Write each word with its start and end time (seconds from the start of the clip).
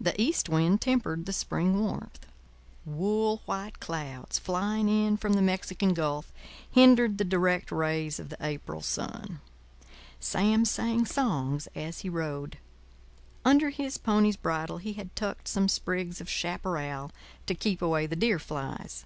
The 0.00 0.18
east 0.18 0.48
wind 0.48 0.80
tempered 0.80 1.26
the 1.26 1.32
spring 1.34 1.78
warmth; 1.78 2.24
wool 2.86 3.42
white 3.44 3.78
clouds 3.78 4.38
flying 4.38 4.88
in 4.88 5.18
from 5.18 5.34
the 5.34 5.42
Mexican 5.42 5.92
Gulf 5.92 6.32
hindered 6.70 7.18
the 7.18 7.26
direct 7.26 7.70
rays 7.70 8.18
of 8.18 8.30
the 8.30 8.38
April 8.40 8.80
sun. 8.80 9.42
Sam 10.18 10.64
sang 10.64 11.04
songs 11.04 11.68
as 11.74 11.98
he 11.98 12.08
rode. 12.08 12.56
Under 13.44 13.68
his 13.68 13.98
pony's 13.98 14.38
bridle 14.38 14.78
he 14.78 14.94
had 14.94 15.14
tucked 15.14 15.46
some 15.46 15.68
sprigs 15.68 16.22
of 16.22 16.30
chaparral 16.30 17.10
to 17.44 17.54
keep 17.54 17.82
away 17.82 18.06
the 18.06 18.16
deer 18.16 18.38
flies. 18.38 19.04